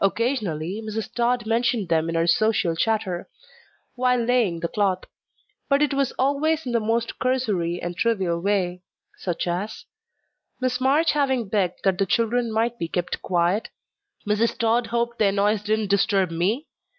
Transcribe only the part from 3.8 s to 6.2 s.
while laying the cloth; but it was